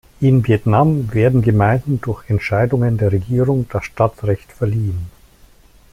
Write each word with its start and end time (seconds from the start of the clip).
In 0.19 0.43
Vietnam 0.47 1.13
werden 1.13 1.43
Gemeinden 1.43 2.01
durch 2.01 2.27
Entscheidungen 2.27 2.97
der 2.97 3.11
Regierung 3.11 3.67
das 3.69 3.85
Stadtrecht 3.85 4.51
verliehen. 4.51 5.11